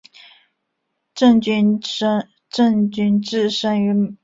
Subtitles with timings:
[1.13, 4.17] 郑君炽生于香港。